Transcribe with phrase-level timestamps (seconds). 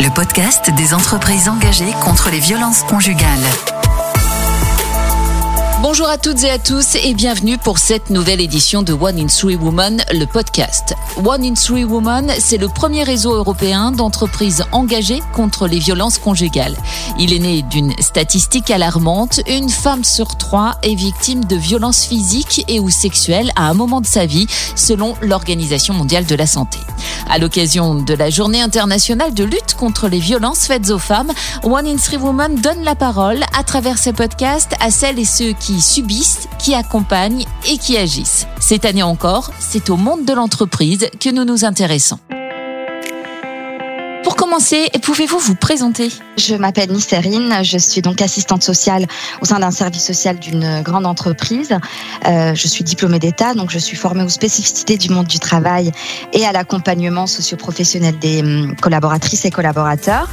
[0.00, 3.40] le podcast des entreprises engagées contre les violences conjugales.
[5.82, 9.28] Bonjour à toutes et à tous et bienvenue pour cette nouvelle édition de One in
[9.28, 10.94] Three Women, le podcast.
[11.24, 16.76] One in Three Women, c'est le premier réseau européen d'entreprises engagées contre les violences conjugales.
[17.18, 19.40] Il est né d'une statistique alarmante.
[19.48, 24.02] Une femme sur trois est victime de violences physiques et ou sexuelles à un moment
[24.02, 26.78] de sa vie, selon l'Organisation mondiale de la santé.
[27.30, 31.86] À l'occasion de la journée internationale de lutte contre les violences faites aux femmes, One
[31.86, 35.69] in Three Women donne la parole à travers ses podcasts à celles et ceux qui
[35.70, 38.48] qui subissent, qui accompagnent et qui agissent.
[38.58, 42.18] Cette année encore, c'est au monde de l'entreprise que nous nous intéressons.
[44.50, 46.08] Commencer, pouvez-vous vous présenter?
[46.36, 49.06] Je m'appelle Nisserine, je suis donc assistante sociale
[49.40, 51.78] au sein d'un service social d'une grande entreprise.
[52.26, 55.92] Euh, je suis diplômée d'État, donc je suis formée aux spécificités du monde du travail
[56.32, 60.28] et à l'accompagnement socio-professionnel des hum, collaboratrices et collaborateurs.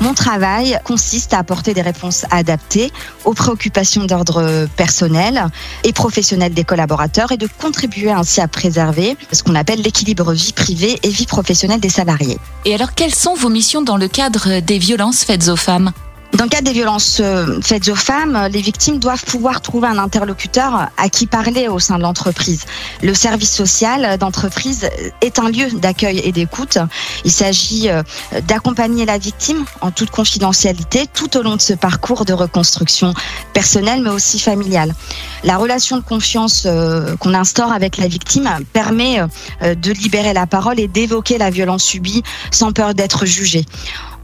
[0.00, 2.90] Mon travail consiste à apporter des réponses adaptées
[3.24, 5.46] aux préoccupations d'ordre personnel
[5.84, 10.54] et professionnel des collaborateurs et de contribuer ainsi à préserver ce qu'on appelle l'équilibre vie
[10.54, 12.38] privée et vie professionnelle des salariés.
[12.64, 15.92] Et alors, quelles sont vos missions dans le cadre des violences faites aux femmes
[16.32, 19.98] dans le cas des violences euh, faites aux femmes, les victimes doivent pouvoir trouver un
[19.98, 22.64] interlocuteur à qui parler au sein de l'entreprise.
[23.02, 24.88] Le service social d'entreprise
[25.22, 26.78] est un lieu d'accueil et d'écoute.
[27.24, 28.02] Il s'agit euh,
[28.46, 33.12] d'accompagner la victime en toute confidentialité tout au long de ce parcours de reconstruction
[33.52, 34.94] personnelle mais aussi familiale.
[35.42, 39.20] La relation de confiance euh, qu'on instaure avec la victime permet
[39.62, 43.64] de libérer la parole et d'évoquer la violence subie sans peur d'être jugée.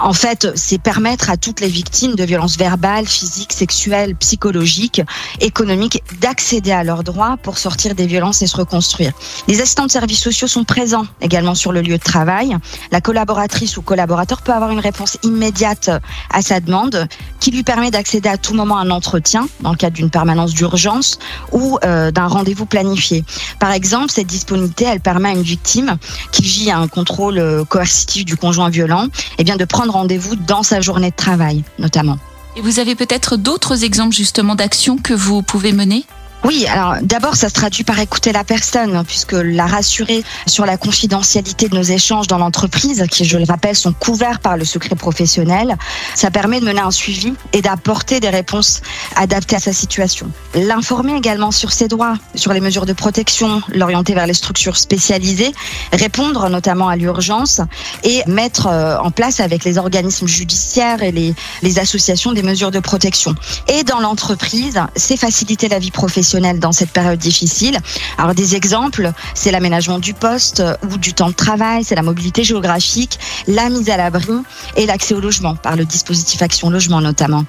[0.00, 5.02] En fait, c'est permettre à toutes les victimes de violences verbales, physiques, sexuelles, psychologiques,
[5.40, 9.12] économiques d'accéder à leurs droits pour sortir des violences et se reconstruire.
[9.48, 12.56] Les assistants de services sociaux sont présents également sur le lieu de travail.
[12.92, 15.90] La collaboratrice ou collaborateur peut avoir une réponse immédiate
[16.30, 17.08] à sa demande
[17.40, 20.54] qui lui permet d'accéder à tout moment à un entretien dans le cadre d'une permanence
[20.54, 21.18] d'urgence
[21.50, 23.24] ou euh, d'un rendez-vous planifié.
[23.58, 25.96] Par exemple, cette disponibilité, elle permet à une victime
[26.30, 29.06] qui vit un contrôle euh, coercitif du conjoint violent,
[29.38, 32.18] eh bien de prendre rendez-vous dans sa journée de travail, notamment.
[32.56, 36.04] Et vous avez peut-être d'autres exemples justement d'actions que vous pouvez mener?
[36.44, 40.66] Oui, alors d'abord, ça se traduit par écouter la personne, hein, puisque la rassurer sur
[40.66, 44.64] la confidentialité de nos échanges dans l'entreprise, qui, je le rappelle, sont couverts par le
[44.64, 45.76] secret professionnel,
[46.14, 48.82] ça permet de mener un suivi et d'apporter des réponses
[49.16, 50.30] adaptées à sa situation.
[50.54, 55.52] L'informer également sur ses droits, sur les mesures de protection, l'orienter vers les structures spécialisées,
[55.92, 57.60] répondre notamment à l'urgence
[58.04, 62.70] et mettre euh, en place avec les organismes judiciaires et les, les associations des mesures
[62.70, 63.34] de protection.
[63.66, 67.78] Et dans l'entreprise, c'est faciliter la vie professionnelle dans cette période difficile.
[68.18, 72.44] Alors des exemples, c'est l'aménagement du poste ou du temps de travail, c'est la mobilité
[72.44, 74.28] géographique, la mise à l'abri
[74.76, 77.44] et l'accès au logement par le dispositif Action Logement notamment.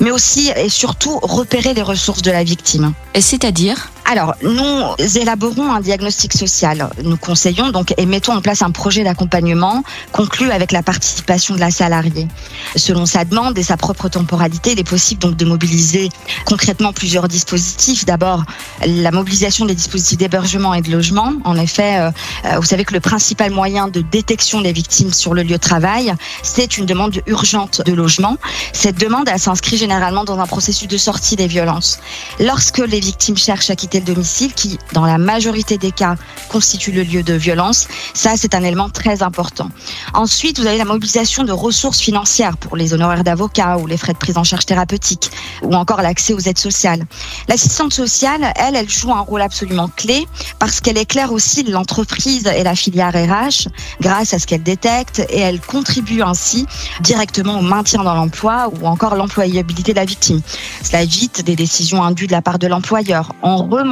[0.00, 2.92] Mais aussi et surtout repérer les ressources de la victime.
[3.18, 3.90] C'est-à-dire?
[4.10, 6.90] Alors, nous élaborons un diagnostic social.
[7.04, 11.60] Nous conseillons donc et mettons en place un projet d'accompagnement conclu avec la participation de
[11.60, 12.26] la salariée.
[12.74, 16.08] Selon sa demande et sa propre temporalité, il est possible donc de mobiliser
[16.44, 18.04] concrètement plusieurs dispositifs.
[18.04, 18.42] D'abord,
[18.84, 21.32] la mobilisation des dispositifs d'hébergement et de logement.
[21.44, 22.10] En effet, euh,
[22.46, 25.56] euh, vous savez que le principal moyen de détection des victimes sur le lieu de
[25.58, 26.12] travail,
[26.42, 28.38] c'est une demande urgente de logement.
[28.72, 32.00] Cette demande, elle s'inscrit généralement dans un processus de sortie des violences.
[32.40, 36.16] Lorsque les victimes cherchent à quitter domicile qui, dans la majorité des cas,
[36.48, 37.88] constitue le lieu de violence.
[38.14, 39.70] Ça, c'est un élément très important.
[40.14, 44.12] Ensuite, vous avez la mobilisation de ressources financières pour les honoraires d'avocat ou les frais
[44.12, 45.30] de prise en charge thérapeutique
[45.62, 47.06] ou encore l'accès aux aides sociales.
[47.48, 50.26] L'assistante sociale, elle, elle joue un rôle absolument clé
[50.58, 53.68] parce qu'elle éclaire aussi l'entreprise et la filière RH
[54.00, 56.66] grâce à ce qu'elle détecte et elle contribue ainsi
[57.00, 60.40] directement au maintien dans l'emploi ou encore l'employabilité de la victime.
[60.82, 63.89] Cela évite des décisions indues de la part de l'employeur en remontant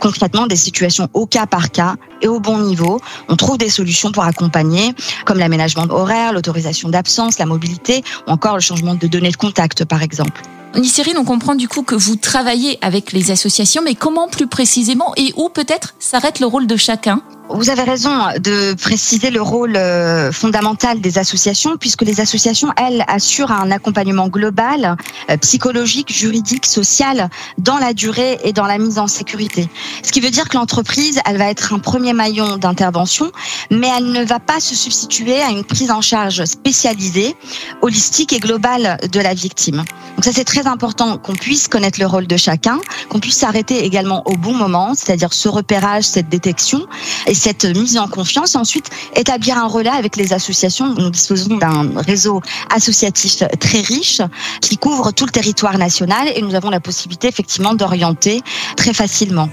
[0.00, 3.00] concrètement des situations au cas par cas et au bon niveau.
[3.28, 4.94] On trouve des solutions pour accompagner,
[5.24, 9.84] comme l'aménagement horaire, l'autorisation d'absence, la mobilité ou encore le changement de données de contact,
[9.84, 10.42] par exemple.
[10.76, 15.12] Nisérine, on comprend du coup que vous travaillez avec les associations, mais comment plus précisément
[15.16, 17.22] et où peut-être s'arrête le rôle de chacun?
[17.50, 23.04] Vous avez raison de préciser le rôle euh, fondamental des associations, puisque les associations, elles,
[23.06, 24.96] assurent un accompagnement global,
[25.30, 29.68] euh, psychologique, juridique, social, dans la durée et dans la mise en sécurité.
[30.02, 33.30] Ce qui veut dire que l'entreprise, elle va être un premier maillon d'intervention,
[33.70, 37.36] mais elle ne va pas se substituer à une prise en charge spécialisée,
[37.82, 39.84] holistique et globale de la victime.
[40.16, 43.84] Donc ça, c'est très important qu'on puisse connaître le rôle de chacun, qu'on puisse s'arrêter
[43.84, 46.86] également au bon moment, c'est-à-dire ce repérage, cette détection.
[47.34, 50.94] Et cette mise en confiance, ensuite, établir un relais avec les associations.
[50.94, 52.40] Nous disposons d'un réseau
[52.72, 54.22] associatif très riche
[54.60, 58.40] qui couvre tout le territoire national et nous avons la possibilité effectivement d'orienter
[58.76, 59.48] très facilement.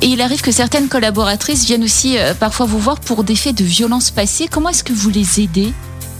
[0.00, 3.54] Et il arrive que certaines collaboratrices viennent aussi euh, parfois vous voir pour des faits
[3.54, 4.48] de violence passée.
[4.50, 5.74] Comment est-ce que vous les aidez?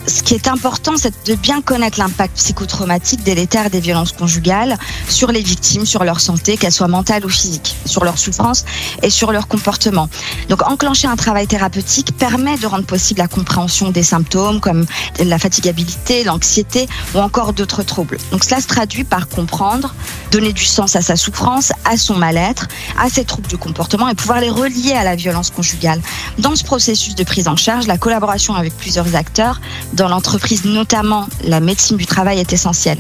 [0.07, 4.77] Ce qui est important, c'est de bien connaître l'impact psychotraumatique délétère des violences conjugales
[5.09, 8.65] sur les victimes, sur leur santé, qu'elle soit mentale ou physique, sur leur souffrance
[9.03, 10.09] et sur leur comportement.
[10.49, 14.87] Donc, enclencher un travail thérapeutique permet de rendre possible la compréhension des symptômes comme
[15.19, 18.19] la fatigabilité, l'anxiété ou encore d'autres troubles.
[18.33, 19.95] Donc, cela se traduit par comprendre,
[20.31, 22.69] donner du sens à sa souffrance, à son mal-être,
[22.99, 26.01] à ses troubles du comportement et pouvoir les relier à la violence conjugale.
[26.39, 29.61] Dans ce processus de prise en charge, la collaboration avec plusieurs acteurs
[29.93, 32.99] dans l'entreprise, notamment la médecine du travail, est essentielle.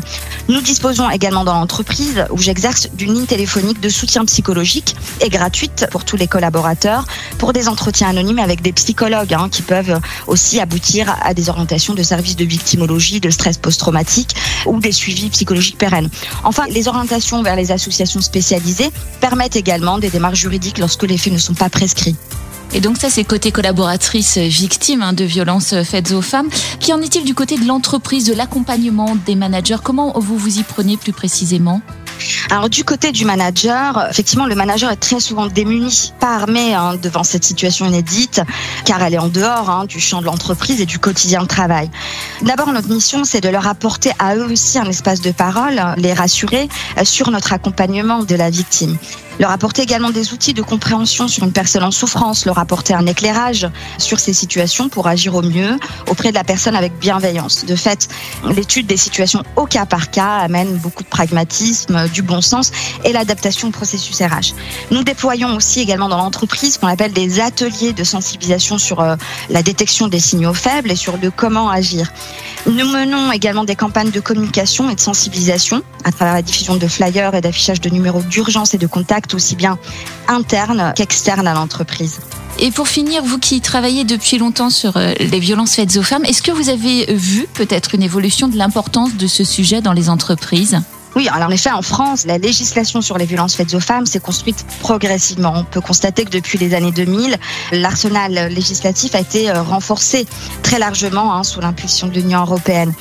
[0.49, 5.87] Nous disposons également dans l'entreprise où j'exerce d'une ligne téléphonique de soutien psychologique et gratuite
[5.91, 7.07] pour tous les collaborateurs
[7.39, 11.95] pour des entretiens anonymes avec des psychologues hein, qui peuvent aussi aboutir à des orientations
[11.95, 14.35] de services de victimologie, de stress post-traumatique
[14.67, 16.11] ou des suivis psychologiques pérennes.
[16.45, 18.91] Enfin, les orientations vers les associations spécialisées
[19.21, 22.17] permettent également des démarches juridiques lorsque les faits ne sont pas prescrits.
[22.73, 26.49] Et donc ça, c'est côté collaboratrice victime hein, de violences faites aux femmes.
[26.85, 29.79] Qu'en est-il du côté de l'entreprise, de l'accompagnement des managers?
[29.83, 31.81] Comment vous vous y prenez plus précisément?
[32.51, 36.97] Alors du côté du manager, effectivement, le manager est très souvent démuni, pas armé hein,
[37.03, 38.43] devant cette situation inédite,
[38.85, 41.91] car elle est en dehors hein, du champ de l'entreprise et du quotidien de travail.
[42.43, 46.13] D'abord, notre mission, c'est de leur apporter à eux aussi un espace de parole, les
[46.13, 46.69] rassurer
[47.05, 48.99] sur notre accompagnement de la victime
[49.41, 53.07] leur apporter également des outils de compréhension sur une personne en souffrance, leur apporter un
[53.07, 53.67] éclairage
[53.97, 55.79] sur ces situations pour agir au mieux
[56.09, 57.65] auprès de la personne avec bienveillance.
[57.65, 58.09] De fait,
[58.55, 62.71] l'étude des situations au cas par cas amène beaucoup de pragmatisme, du bon sens
[63.05, 64.55] et l'adaptation au processus RH.
[64.91, 69.17] Nous déployons aussi également dans l'entreprise ce qu'on appelle des ateliers de sensibilisation sur euh,
[69.49, 72.13] la détection des signaux faibles et sur le comment agir.
[72.67, 76.87] Nous menons également des campagnes de communication et de sensibilisation à travers la diffusion de
[76.87, 79.79] flyers et d'affichage de numéros d'urgence et de contact aussi bien
[80.29, 82.21] interne qu'externe à l'entreprise.
[82.59, 86.25] Et pour finir, vous qui travaillez depuis longtemps sur euh, les violences faites aux femmes,
[86.25, 90.11] est-ce que vous avez vu peut-être une évolution de l'importance de ce sujet dans les
[90.11, 90.81] entreprises?
[91.17, 94.21] Oui, alors en effet, en France, la législation sur les violences faites aux femmes s'est
[94.21, 95.53] construite progressivement.
[95.57, 97.37] On peut constater que depuis les années 2000,
[97.73, 100.27] l'arsenal législatif a été euh, renforcé
[100.63, 102.93] très largement hein, sous l'impulsion de l'Union européenne.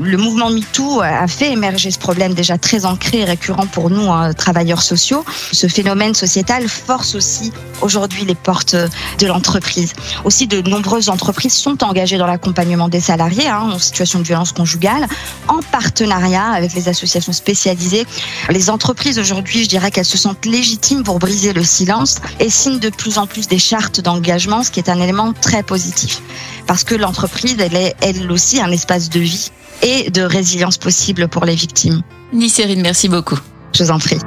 [0.00, 4.12] Le mouvement MeToo a fait émerger ce problème déjà très ancré et récurrent pour nous,
[4.12, 5.24] hein, travailleurs sociaux.
[5.52, 7.52] Ce phénomène sociétal force aussi
[7.82, 9.92] aujourd'hui les portes de l'entreprise.
[10.24, 14.52] Aussi, de nombreuses entreprises sont engagées dans l'accompagnement des salariés hein, en situation de violence
[14.52, 15.06] conjugale,
[15.48, 18.06] en partenariat avec les associations spécialisées
[18.50, 22.78] les entreprises aujourd'hui, je dirais qu'elles se sentent légitimes pour briser le silence et signent
[22.78, 26.22] de plus en plus des chartes d'engagement, ce qui est un élément très positif.
[26.66, 29.50] Parce que l'entreprise, elle est elle aussi un espace de vie
[29.82, 32.02] et de résilience possible pour les victimes.
[32.32, 33.38] Nicérine, merci beaucoup.
[33.72, 34.18] Je vous en prie.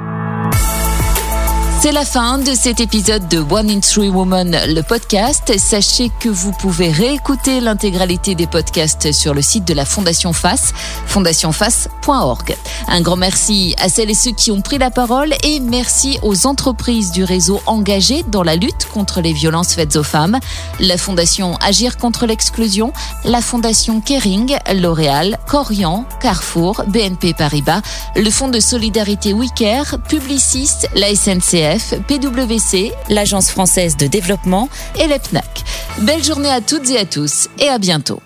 [1.82, 5.58] C'est la fin de cet épisode de One in Three Woman, le podcast.
[5.58, 10.74] Sachez que vous pouvez réécouter l'intégralité des podcasts sur le site de la Fondation FACE,
[11.06, 12.54] fondationface.org.
[12.86, 16.46] Un grand merci à celles et ceux qui ont pris la parole et merci aux
[16.46, 20.38] entreprises du réseau engagées dans la lutte contre les violences faites aux femmes.
[20.80, 22.92] La Fondation Agir contre l'exclusion,
[23.24, 27.80] la Fondation Kering, L'Oréal, Corian, Carrefour, BNP Paribas,
[28.16, 31.69] le Fonds de solidarité WeCare, Publicis, la SNCF,
[32.06, 35.64] PwC, l'Agence française de développement et l'EPNAC.
[35.98, 38.22] Belle journée à toutes et à tous et à bientôt.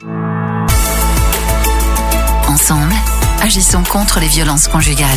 [2.48, 2.94] Ensemble,
[3.42, 5.08] agissons contre les violences conjugales.